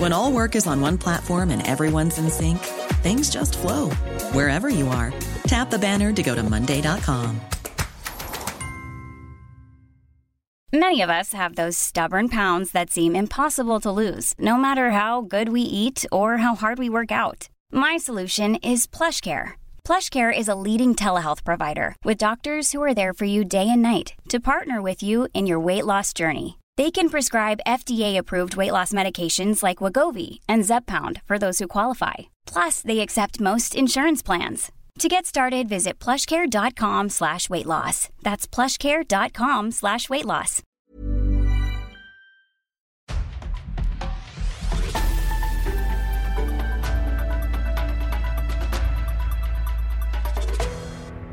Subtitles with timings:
[0.00, 2.58] When all work is on one platform and everyone's in sync,
[3.04, 3.90] things just flow
[4.32, 5.12] wherever you are.
[5.46, 7.38] Tap the banner to go to Monday.com.
[10.72, 15.20] Many of us have those stubborn pounds that seem impossible to lose, no matter how
[15.20, 17.50] good we eat or how hard we work out.
[17.70, 19.52] My solution is plush PlushCare.
[19.84, 23.82] PlushCare is a leading telehealth provider with doctors who are there for you day and
[23.82, 26.59] night to partner with you in your weight loss journey.
[26.80, 32.14] They can prescribe FDA-approved weight loss medications like Wegovy and Zepbound for those who qualify.
[32.46, 34.72] Plus, they accept most insurance plans.
[35.00, 38.08] To get started, visit plushcare.com slash weight loss.
[38.22, 40.62] That's plushcare.com slash weight loss.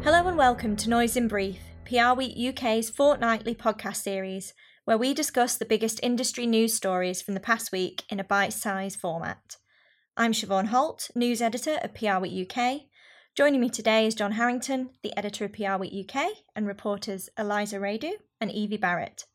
[0.04, 4.54] Hello and welcome to Noise in Brief, PR Week UK's fortnightly podcast series,
[4.88, 8.54] where we discuss the biggest industry news stories from the past week in a bite
[8.54, 9.58] sized format.
[10.16, 12.84] I'm Siobhan Holt, news editor of PR Week UK.
[13.36, 17.80] Joining me today is John Harrington, the editor of PR Week UK, and reporters Eliza
[17.80, 19.26] Wiredu and Evie Barrett.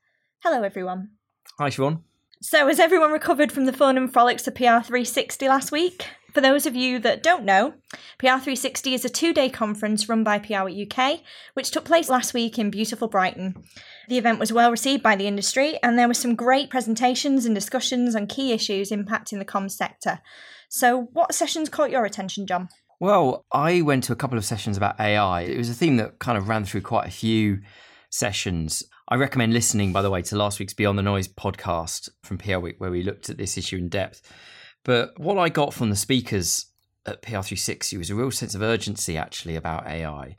[0.42, 1.10] Hello, everyone.
[1.58, 2.00] Hi, Siobhan.
[2.40, 6.06] So, has everyone recovered from the fun and frolics of PR360 last week?
[6.32, 7.74] For those of you that don't know,
[8.18, 11.20] PR360 is a two day conference run by PR UK,
[11.52, 13.62] which took place last week in beautiful Brighton.
[14.08, 17.54] The event was well received by the industry, and there were some great presentations and
[17.54, 20.20] discussions on key issues impacting the comms sector.
[20.68, 22.68] So, what sessions caught your attention, John?
[23.00, 25.42] Well, I went to a couple of sessions about AI.
[25.42, 27.60] It was a theme that kind of ran through quite a few
[28.10, 28.82] sessions.
[29.08, 32.58] I recommend listening, by the way, to last week's Beyond the Noise podcast from PR
[32.58, 34.22] Week, where we looked at this issue in depth.
[34.84, 36.66] But what I got from the speakers
[37.06, 40.36] at PR360 was a real sense of urgency, actually, about AI.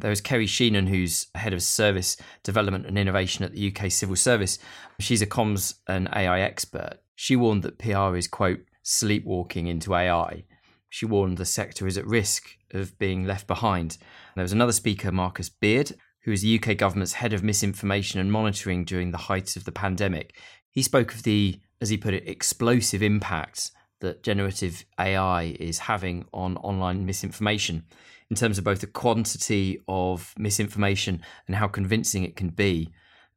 [0.00, 4.16] There was Kerry Sheehan, who's head of service development and innovation at the UK Civil
[4.16, 4.58] Service.
[4.98, 6.98] She's a comms and AI expert.
[7.14, 10.44] She warned that PR is, quote, sleepwalking into AI.
[10.88, 13.98] She warned the sector is at risk of being left behind.
[14.34, 18.32] There was another speaker, Marcus Beard, who is the UK government's head of misinformation and
[18.32, 20.36] monitoring during the height of the pandemic.
[20.70, 26.24] He spoke of the, as he put it, explosive impacts that generative AI is having
[26.32, 27.84] on online misinformation
[28.30, 32.90] in terms of both the quantity of misinformation and how convincing it can be.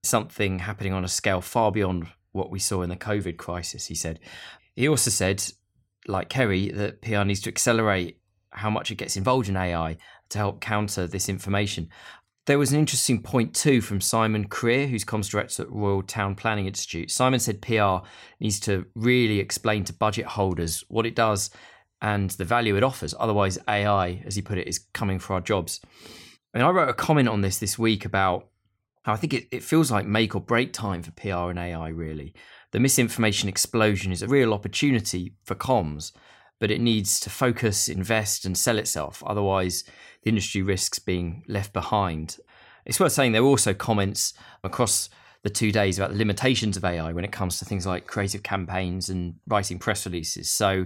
[0.03, 3.95] Something happening on a scale far beyond what we saw in the COVID crisis, he
[3.95, 4.19] said.
[4.75, 5.43] He also said,
[6.07, 8.19] like Kerry, that PR needs to accelerate
[8.51, 9.97] how much it gets involved in AI
[10.29, 11.89] to help counter this information.
[12.45, 16.35] There was an interesting point too from Simon Creer, who's comms director at Royal Town
[16.35, 17.09] Planning Institute.
[17.09, 18.05] Simon said PR
[18.39, 21.49] needs to really explain to budget holders what it does
[22.03, 23.15] and the value it offers.
[23.17, 25.79] Otherwise, AI, as he put it, is coming for our jobs.
[26.53, 28.49] I mean, I wrote a comment on this this week about
[29.03, 31.87] how I think it, it feels like make or break time for PR and AI,
[31.87, 32.35] really.
[32.71, 36.11] The misinformation explosion is a real opportunity for comms.
[36.59, 39.23] but it needs to focus, invest, and sell itself.
[39.25, 39.83] Otherwise,
[40.21, 42.37] the industry risks being left behind.
[42.85, 44.33] It's worth saying there were also comments
[44.63, 45.09] across
[45.43, 48.43] the two days about the limitations of AI when it comes to things like creative
[48.43, 50.49] campaigns and writing press releases.
[50.49, 50.85] So,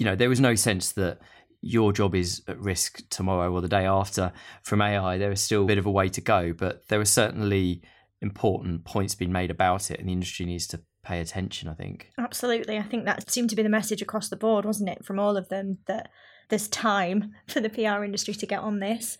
[0.00, 1.18] you know, there was no sense that
[1.60, 4.32] your job is at risk tomorrow or the day after
[4.62, 5.18] from AI.
[5.18, 7.82] There is still a bit of a way to go, but there are certainly
[8.22, 12.08] important points being made about it, and the industry needs to pay attention, I think.
[12.18, 12.78] Absolutely.
[12.78, 15.36] I think that seemed to be the message across the board, wasn't it, from all
[15.36, 16.08] of them that
[16.48, 19.18] there's time for the PR industry to get on this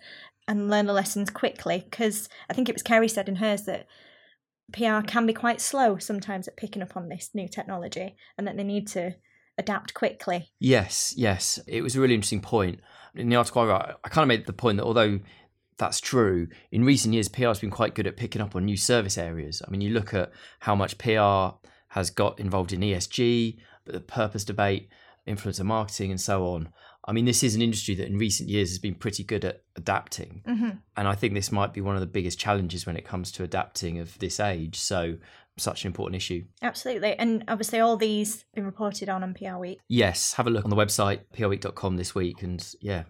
[0.49, 1.85] and learn the lessons quickly.
[1.91, 3.87] Because I think it was Kerry said in hers that
[4.73, 8.57] PR can be quite slow sometimes at picking up on this new technology and that
[8.57, 9.17] they need to
[9.59, 10.51] adapt quickly.
[10.59, 11.59] Yes, yes.
[11.67, 12.81] It was a really interesting point.
[13.15, 15.21] In the article I wrote, I kind of made the point that although
[15.79, 18.77] that's true, in recent years, PR has been quite good at picking up on new
[18.77, 19.63] service areas.
[19.67, 20.31] I mean, you look at
[20.61, 21.57] how much PR
[21.89, 24.89] has got involved in ESG, but the purpose debate,
[25.27, 26.69] influencer marketing, and so on.
[27.07, 29.63] I mean, this is an industry that in recent years has been pretty good at
[29.75, 30.43] adapting.
[30.47, 30.71] Mm-hmm.
[30.97, 33.43] And I think this might be one of the biggest challenges when it comes to
[33.43, 34.79] adapting of this age.
[34.79, 35.17] So,
[35.61, 36.45] such an important issue.
[36.63, 37.15] Absolutely.
[37.15, 39.79] And obviously, all these been reported on on PR Week.
[39.89, 40.35] Yes.
[40.35, 42.43] Have a look on the website, prweek.com this week.
[42.43, 43.05] And yeah,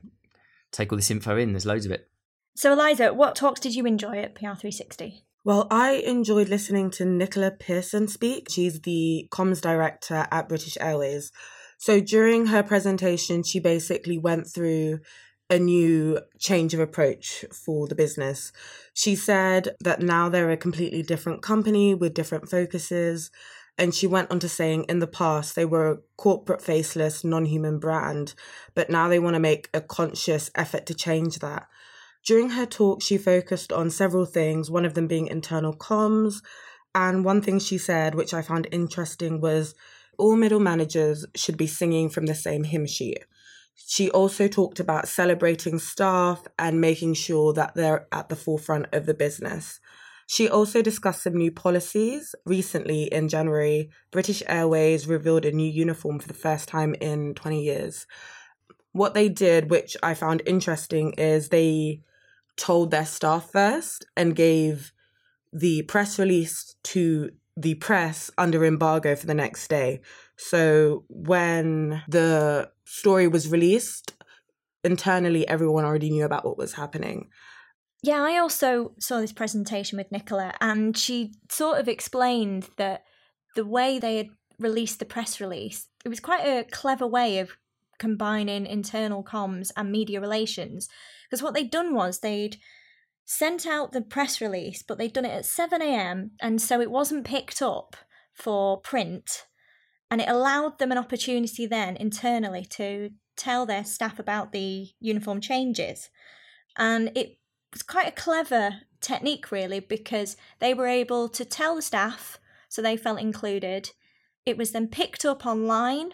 [0.73, 1.53] take all this info in.
[1.53, 2.09] There's loads of it.
[2.57, 5.23] So, Eliza, what talks did you enjoy at PR360?
[5.43, 8.49] Well, I enjoyed listening to Nicola Pearson speak.
[8.51, 11.33] She's the comms director at British Airways.
[11.79, 15.01] So during her presentation, she basically went through
[15.51, 18.53] a new change of approach for the business.
[18.95, 23.31] She said that now they're a completely different company with different focuses.
[23.77, 27.47] And she went on to saying in the past they were a corporate faceless, non
[27.47, 28.35] human brand,
[28.75, 31.67] but now they want to make a conscious effort to change that.
[32.25, 36.43] During her talk, she focused on several things, one of them being internal comms.
[36.95, 39.75] And one thing she said, which I found interesting, was
[40.19, 43.25] all middle managers should be singing from the same hymn sheet.
[43.87, 49.07] She also talked about celebrating staff and making sure that they're at the forefront of
[49.07, 49.81] the business.
[50.27, 52.37] She also discussed some new policies.
[52.47, 57.63] Recently, in January, British Airways revealed a new uniform for the first time in 20
[57.63, 58.07] years.
[58.93, 62.03] What they did, which I found interesting, is they
[62.57, 64.93] told their staff first and gave
[65.53, 70.01] the press release to the press under embargo for the next day.
[70.43, 74.15] So when the story was released,
[74.83, 77.29] internally everyone already knew about what was happening.
[78.03, 83.05] Yeah, I also saw this presentation with Nicola, and she sort of explained that
[83.55, 84.29] the way they had
[84.59, 87.57] released the press release, it was quite a clever way of
[87.99, 90.89] combining internal comms and media relations.
[91.29, 92.57] Because what they'd done was they'd
[93.27, 96.31] sent out the press release, but they'd done it at 7 a.m.
[96.41, 97.95] and so it wasn't picked up
[98.33, 99.45] for print.
[100.11, 105.41] And it allowed them an opportunity then internally to tell their staff about the uniform
[105.41, 106.11] changes.
[106.77, 107.39] And it
[107.73, 112.83] was quite a clever technique, really, because they were able to tell the staff so
[112.83, 113.91] they felt included.
[114.47, 116.13] It was then picked up online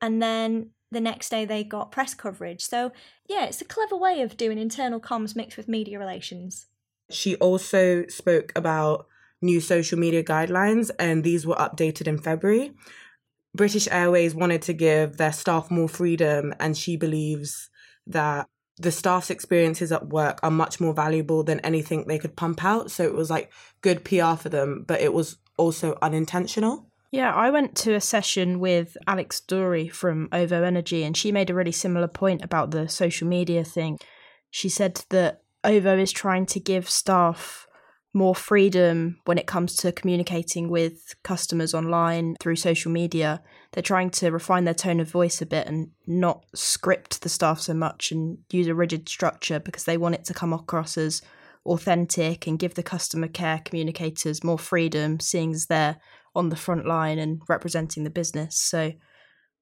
[0.00, 2.62] and then the next day they got press coverage.
[2.62, 2.92] So,
[3.28, 6.66] yeah, it's a clever way of doing internal comms mixed with media relations.
[7.10, 9.06] She also spoke about
[9.40, 12.72] new social media guidelines, and these were updated in February.
[13.58, 17.68] British Airways wanted to give their staff more freedom, and she believes
[18.06, 18.46] that
[18.78, 22.90] the staff's experiences at work are much more valuable than anything they could pump out.
[22.90, 26.86] So it was like good PR for them, but it was also unintentional.
[27.10, 31.50] Yeah, I went to a session with Alex Dorey from OVO Energy, and she made
[31.50, 33.98] a really similar point about the social media thing.
[34.50, 37.66] She said that OVO is trying to give staff
[38.18, 43.40] more freedom when it comes to communicating with customers online through social media.
[43.72, 47.60] They're trying to refine their tone of voice a bit and not script the staff
[47.60, 51.22] so much and use a rigid structure because they want it to come across as
[51.64, 55.98] authentic and give the customer care communicators more freedom, seeing as they're
[56.34, 58.56] on the front line and representing the business.
[58.56, 58.92] So,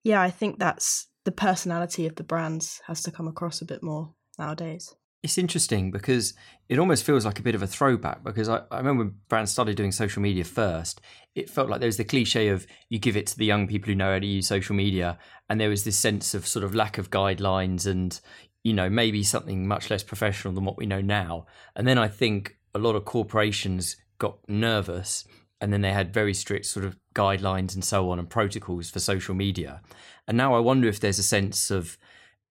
[0.02, 3.82] yeah, I think that's the personality of the brands has to come across a bit
[3.82, 4.94] more nowadays.
[5.26, 6.34] It's interesting because
[6.68, 9.50] it almost feels like a bit of a throwback because I, I remember when brands
[9.50, 11.00] started doing social media first,
[11.34, 13.88] it felt like there was the cliche of you give it to the young people
[13.88, 15.18] who know how to use social media,
[15.50, 18.20] and there was this sense of sort of lack of guidelines and,
[18.62, 21.46] you know, maybe something much less professional than what we know now.
[21.74, 25.24] And then I think a lot of corporations got nervous
[25.60, 29.00] and then they had very strict sort of guidelines and so on and protocols for
[29.00, 29.80] social media.
[30.28, 31.98] And now I wonder if there's a sense of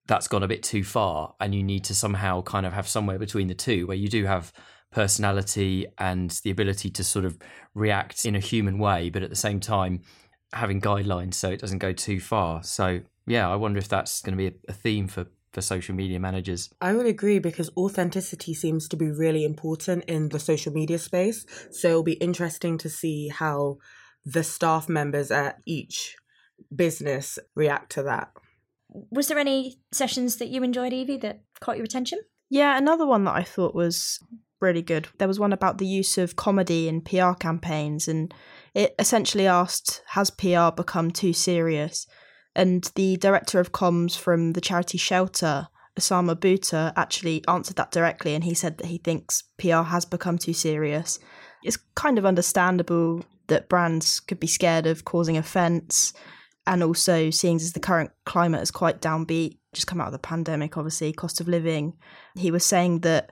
[0.08, 3.18] that's gone a bit too far and you need to somehow kind of have somewhere
[3.18, 4.54] between the two where you do have
[4.92, 7.38] personality and the ability to sort of
[7.74, 10.02] react in a human way, but at the same time
[10.54, 12.64] having guidelines so it doesn't go too far.
[12.64, 16.20] So yeah, I wonder if that's going to be a, theme for for social media
[16.20, 16.70] managers.
[16.82, 21.46] I would agree because authenticity seems to be really important in the social media space.
[21.72, 23.78] So it'll be interesting to see how
[24.26, 26.18] the staff members at each
[26.76, 28.32] business react to that.
[29.12, 32.20] Was there any sessions that you enjoyed, Evie, that caught your attention?
[32.50, 34.20] Yeah, another one that I thought was
[34.62, 35.08] really good.
[35.18, 38.34] There was one about the use of comedy in PR campaigns, and
[38.74, 42.08] it essentially asked Has PR become too serious?
[42.56, 45.68] And the director of comms from the charity Shelter,
[46.00, 50.38] Osama Bhutta, actually answered that directly, and he said that he thinks PR has become
[50.38, 51.20] too serious.
[51.64, 56.14] It's kind of understandable that brands could be scared of causing offence,
[56.67, 60.19] and also seeing as the current climate is quite downbeat, just come out of the
[60.19, 61.93] pandemic, obviously, cost of living.
[62.36, 63.31] He was saying that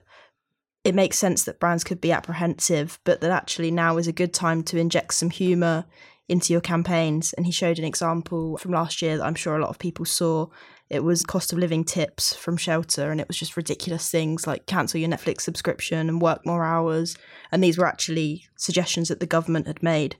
[0.84, 4.34] it makes sense that brands could be apprehensive, but that actually now is a good
[4.34, 5.86] time to inject some humour
[6.28, 7.32] into your campaigns.
[7.32, 10.04] And he showed an example from last year that I'm sure a lot of people
[10.04, 10.48] saw.
[10.90, 14.66] It was cost of living tips from Shelter, and it was just ridiculous things like
[14.66, 17.16] cancel your Netflix subscription and work more hours.
[17.50, 20.16] And these were actually suggestions that the government had made.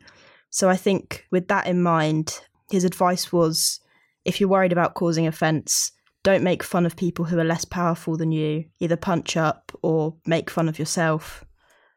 [0.48, 2.40] So I think with that in mind,
[2.74, 3.80] his advice was
[4.24, 5.92] if you're worried about causing offence,
[6.24, 10.16] don't make fun of people who are less powerful than you, either punch up or
[10.26, 11.44] make fun of yourself.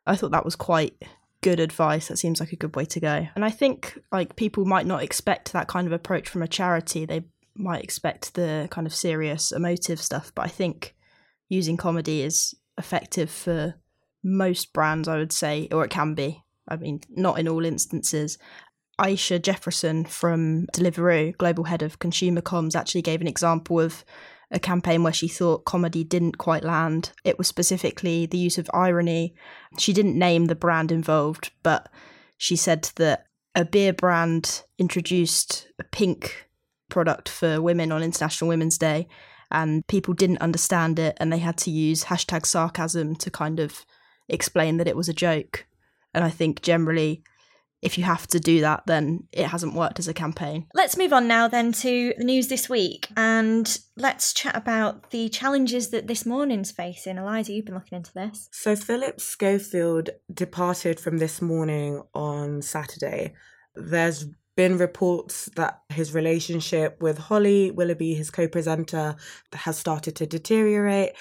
[0.05, 1.03] I thought that was quite
[1.41, 2.07] good advice.
[2.07, 3.27] That seems like a good way to go.
[3.35, 7.05] And I think like people might not expect that kind of approach from a charity.
[7.05, 10.95] They might expect the kind of serious emotive stuff, but I think
[11.49, 13.75] using comedy is effective for
[14.23, 16.43] most brands, I would say, or it can be.
[16.67, 18.37] I mean, not in all instances.
[18.99, 24.03] Aisha Jefferson from Deliveroo, global head of consumer comms, actually gave an example of
[24.49, 27.11] a campaign where she thought comedy didn't quite land.
[27.23, 29.35] It was specifically the use of irony.
[29.77, 31.89] She didn't name the brand involved, but
[32.37, 36.47] she said that a beer brand introduced a pink
[36.89, 39.07] product for women on International Women's Day,
[39.51, 43.85] and people didn't understand it, and they had to use hashtag sarcasm to kind of
[44.29, 45.65] explain that it was a joke.
[46.13, 47.23] And I think generally,
[47.81, 50.65] if you have to do that, then it hasn't worked as a campaign.
[50.73, 55.29] Let's move on now then to the news this week and let's chat about the
[55.29, 57.17] challenges that this morning's facing.
[57.17, 58.49] Eliza, you've been looking into this.
[58.51, 63.33] So Phillip Schofield departed from this morning on Saturday.
[63.75, 69.15] There's been reports that his relationship with Holly Willoughby, his co-presenter,
[69.53, 71.11] has started to deteriorate.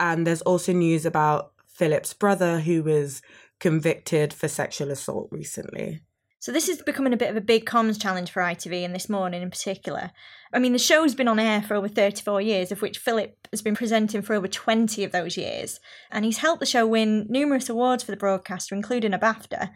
[0.00, 3.22] And there's also news about Phillip's brother who was
[3.60, 6.00] convicted for sexual assault recently.
[6.40, 9.10] So this is becoming a bit of a big comms challenge for ITV and this
[9.10, 10.10] morning in particular.
[10.54, 13.60] I mean, the show's been on air for over 34 years, of which Phillip has
[13.60, 17.68] been presenting for over 20 of those years, and he's helped the show win numerous
[17.68, 19.68] awards for the broadcaster, including a BAFTA.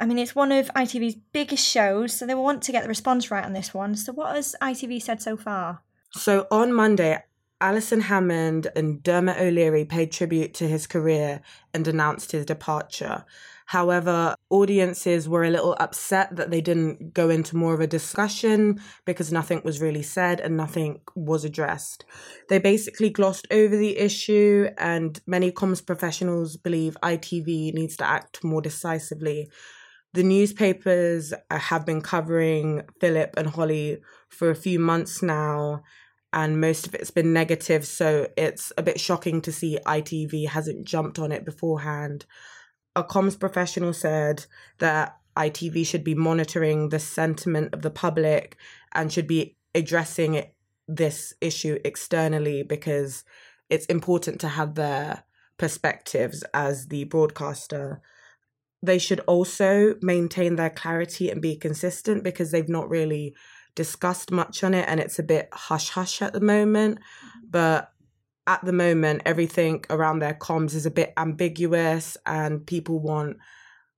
[0.00, 2.88] I mean, it's one of ITV's biggest shows, so they will want to get the
[2.88, 3.94] response right on this one.
[3.94, 5.82] So, what has ITV said so far?
[6.12, 7.22] So, on Monday,
[7.60, 11.42] Alison Hammond and Dermot O'Leary paid tribute to his career
[11.74, 13.24] and announced his departure.
[13.66, 18.80] However, audiences were a little upset that they didn't go into more of a discussion
[19.04, 22.04] because nothing was really said and nothing was addressed.
[22.48, 28.42] They basically glossed over the issue, and many comms professionals believe ITV needs to act
[28.42, 29.48] more decisively.
[30.14, 33.98] The newspapers uh, have been covering Phillip and Holly
[34.28, 35.84] for a few months now,
[36.32, 37.86] and most of it's been negative.
[37.86, 42.26] So it's a bit shocking to see ITV hasn't jumped on it beforehand.
[42.94, 44.46] A comms professional said
[44.78, 48.56] that ITV should be monitoring the sentiment of the public
[48.92, 50.54] and should be addressing it,
[50.86, 53.24] this issue externally because
[53.68, 55.24] it's important to have their
[55.56, 58.00] perspectives as the broadcaster.
[58.82, 63.34] They should also maintain their clarity and be consistent because they've not really
[63.74, 66.98] discussed much on it and it's a bit hush hush at the moment.
[67.48, 67.92] But
[68.46, 73.36] at the moment, everything around their comms is a bit ambiguous and people want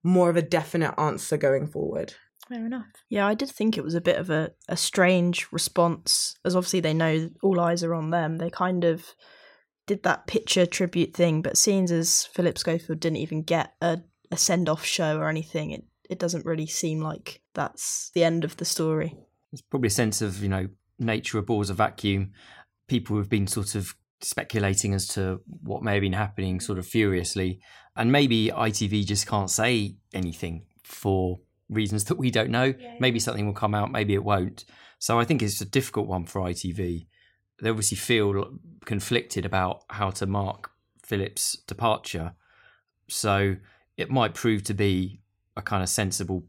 [0.03, 2.15] more of a definite answer going forward.
[2.49, 2.87] Fair enough.
[3.09, 6.81] Yeah, I did think it was a bit of a, a strange response, as obviously
[6.81, 8.39] they know all eyes are on them.
[8.39, 9.07] They kind of
[9.87, 14.01] did that picture tribute thing, but seeing as Phillip Schofield didn't even get a,
[14.31, 18.45] a send off show or anything, it, it doesn't really seem like that's the end
[18.45, 19.17] of the story.
[19.53, 20.69] There's probably a sense of, you know,
[20.99, 22.33] nature abhors a vacuum.
[22.89, 26.87] People have been sort of speculating as to what may have been happening sort of
[26.87, 27.61] furiously.
[27.97, 32.75] And maybe ITV just can't say anything for reasons that we don't know.
[32.79, 32.95] Yeah.
[32.99, 34.65] Maybe something will come out, maybe it won't.
[34.99, 37.07] So I think it's a difficult one for ITV.
[37.61, 40.71] They obviously feel conflicted about how to mark
[41.05, 42.35] Phillip's departure.
[43.09, 43.57] So
[43.97, 45.21] it might prove to be
[45.57, 46.45] a kind of sensible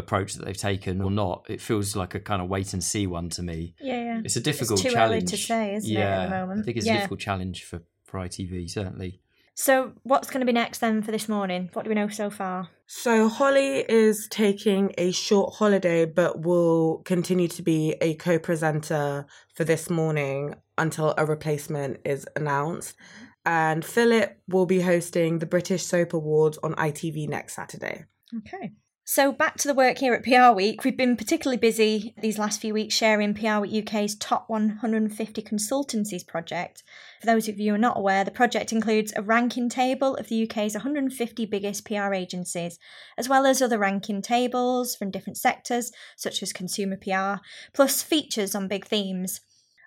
[0.00, 1.46] approach that they've taken or not.
[1.48, 3.74] It feels like a kind of wait and see one to me.
[3.80, 4.20] Yeah, yeah.
[4.24, 5.22] It's a difficult it's too challenge.
[5.22, 6.60] early to say, isn't yeah, it, at the moment?
[6.60, 6.94] I think it's yeah.
[6.94, 9.20] a difficult challenge for, for ITV, certainly.
[9.54, 11.68] So, what's going to be next then for this morning?
[11.74, 12.70] What do we know so far?
[12.86, 19.26] So, Holly is taking a short holiday, but will continue to be a co presenter
[19.54, 22.96] for this morning until a replacement is announced.
[23.44, 28.04] And Phillip will be hosting the British Soap Awards on ITV next Saturday.
[28.38, 28.72] Okay.
[29.04, 30.84] So, back to the work here at PR Week.
[30.84, 36.24] We've been particularly busy these last few weeks sharing PR Week UK's top 150 consultancies
[36.24, 36.84] project.
[37.20, 40.28] For those of you who are not aware, the project includes a ranking table of
[40.28, 42.78] the UK's 150 biggest PR agencies,
[43.18, 47.42] as well as other ranking tables from different sectors, such as consumer PR,
[47.72, 49.40] plus features on big themes.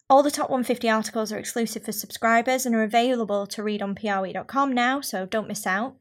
[0.09, 3.95] All the top 150 articles are exclusive for subscribers and are available to read on
[3.95, 5.95] prweek.com now, so don't miss out.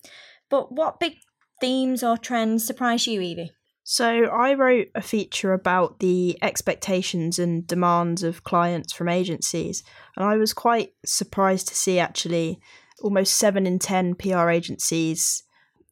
[0.50, 1.18] But what big
[1.62, 3.52] themes or trends surprise you, Evie?
[3.84, 9.82] So, I wrote a feature about the expectations and demands of clients from agencies,
[10.16, 12.60] and I was quite surprised to see actually
[13.00, 15.42] almost 7 in 10 PR agencies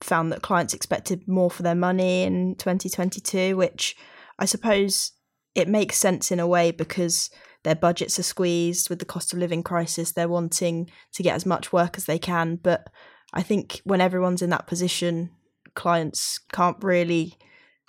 [0.00, 3.96] found that clients expected more for their money in 2022, which
[4.38, 5.12] I suppose
[5.54, 7.30] it makes sense in a way because
[7.64, 10.12] their budgets are squeezed with the cost of living crisis.
[10.12, 12.56] They're wanting to get as much work as they can.
[12.56, 12.88] But
[13.32, 15.30] I think when everyone's in that position,
[15.74, 17.36] clients can't really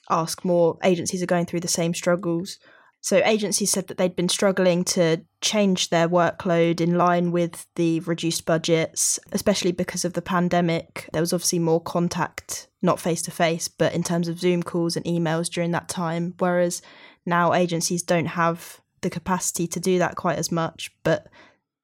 [0.09, 0.77] ask more.
[0.83, 2.59] Agencies are going through the same struggles.
[3.03, 7.99] So agencies said that they'd been struggling to change their workload in line with the
[8.01, 11.09] reduced budgets, especially because of the pandemic.
[11.11, 14.95] There was obviously more contact, not face to face, but in terms of Zoom calls
[14.95, 16.35] and emails during that time.
[16.37, 16.83] Whereas
[17.25, 21.27] now agencies don't have the capacity to do that quite as much, but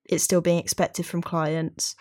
[0.06, 1.96] it's still being expected from clients.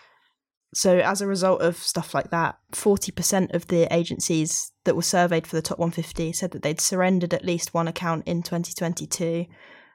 [0.73, 5.47] So, as a result of stuff like that, 40% of the agencies that were surveyed
[5.47, 9.45] for the top 150 said that they'd surrendered at least one account in 2022.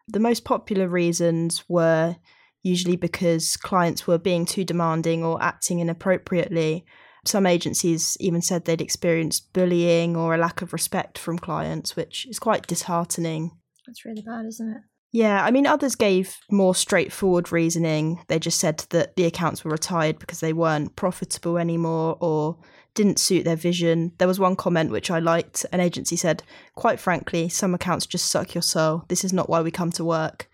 [0.08, 2.16] The most popular reasons were
[2.62, 6.84] usually because clients were being too demanding or acting inappropriately.
[7.26, 12.26] Some agencies even said they'd experienced bullying or a lack of respect from clients, which
[12.26, 13.50] is quite disheartening.
[13.86, 14.82] That's really bad, isn't it?
[15.14, 18.24] Yeah, I mean, others gave more straightforward reasoning.
[18.28, 22.56] They just said that the accounts were retired because they weren't profitable anymore or
[22.94, 24.12] didn't suit their vision.
[24.16, 25.66] There was one comment which I liked.
[25.70, 26.42] An agency said,
[26.76, 29.04] quite frankly, some accounts just suck your soul.
[29.08, 30.48] This is not why we come to work.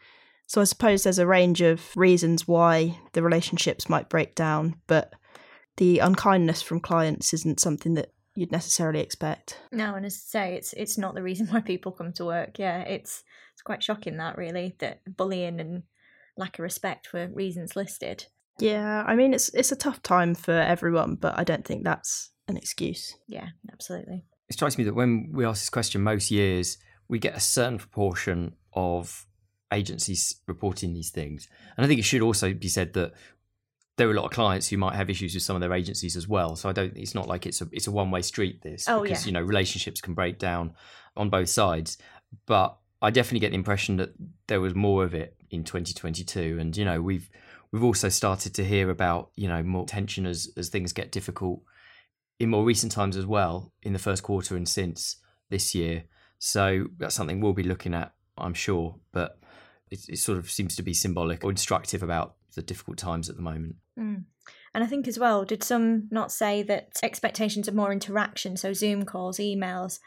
[0.49, 5.13] So I suppose there's a range of reasons why the relationships might break down, but
[5.77, 9.59] the unkindness from clients isn't something that you'd necessarily expect.
[9.73, 12.59] No, and as I say, it's it's not the reason why people come to work.
[12.59, 15.83] Yeah, it's it's quite shocking that really that bullying and
[16.37, 18.27] lack of respect for reasons listed.
[18.61, 22.31] Yeah, I mean it's it's a tough time for everyone, but I don't think that's
[22.47, 23.17] an excuse.
[23.27, 24.25] Yeah, absolutely.
[24.49, 27.79] It strikes me that when we ask this question most years, we get a certain
[27.79, 29.27] proportion of
[29.73, 31.49] agencies reporting these things.
[31.77, 33.13] And I think it should also be said that
[33.99, 36.17] there are a lot of clients who might have issues with some of their agencies
[36.17, 36.57] as well.
[36.57, 36.97] So I don't.
[36.97, 38.63] It's not like it's a it's a one way street.
[38.63, 39.27] This Oh, because yeah.
[39.27, 40.73] you know relationships can break down
[41.17, 41.99] on both sides.
[42.47, 44.15] But I definitely get the impression that
[44.47, 47.29] there was more of it in 2022, and you know we've
[47.73, 51.61] we've also started to hear about you know more tension as as things get difficult
[52.39, 55.17] in more recent times as well in the first quarter and since
[55.51, 56.05] this year.
[56.39, 58.95] So that's something we'll be looking at, I'm sure.
[59.11, 59.41] But
[59.91, 63.37] it, it sort of seems to be symbolic or instructive about the difficult times at
[63.37, 63.77] the moment.
[63.99, 64.25] Mm.
[64.75, 68.73] And I think as well, did some not say that expectations of more interaction, so
[68.73, 69.99] Zoom calls, emails,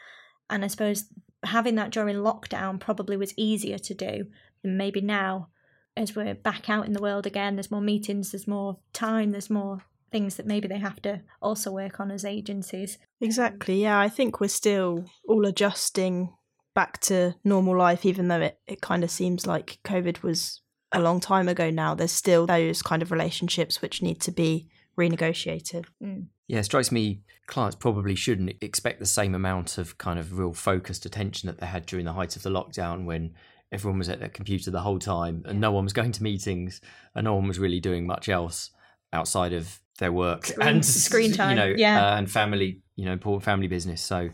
[0.48, 1.06] and I suppose
[1.44, 4.26] having that during lockdown probably was easier to do
[4.62, 5.48] than maybe now
[5.96, 7.56] as we're back out in the world again.
[7.56, 11.70] There's more meetings, there's more time, there's more things that maybe they have to also
[11.70, 12.98] work on as agencies.
[13.20, 13.82] Exactly.
[13.82, 16.34] Yeah, I think we're still all adjusting
[16.74, 21.00] back to normal life, even though it, it kind of seems like COVID was a
[21.00, 21.94] long time ago now.
[21.94, 25.86] There's still those kind of relationships which need to be renegotiated.
[26.02, 26.26] Mm.
[26.48, 30.52] Yeah, it strikes me clients probably shouldn't expect the same amount of kind of real
[30.52, 33.34] focused attention that they had during the height of the lockdown when
[33.72, 36.80] everyone was at their computer the whole time and no one was going to meetings
[37.14, 38.70] and no one was really doing much else
[39.12, 42.06] outside of their work Screen- and screen time, you know, yeah.
[42.06, 44.00] uh, and family, you know, important family business.
[44.00, 44.30] So,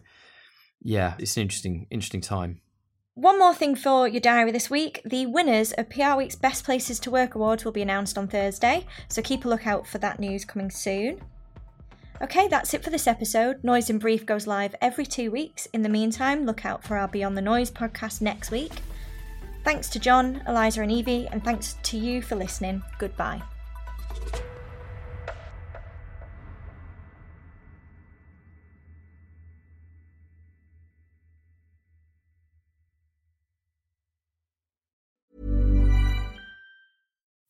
[0.80, 2.60] yeah, it's an interesting, interesting time.
[3.18, 5.02] One more thing for your diary this week.
[5.04, 8.86] The winners of PR Week's Best Places to Work Awards will be announced on Thursday,
[9.08, 11.20] so keep a lookout for that news coming soon.
[12.22, 13.64] Okay, that's it for this episode.
[13.64, 15.66] Noise in Brief goes live every two weeks.
[15.72, 18.82] In the meantime, look out for our Beyond the Noise podcast next week.
[19.64, 22.84] Thanks to John, Eliza, and Evie, and thanks to you for listening.
[23.00, 23.42] Goodbye.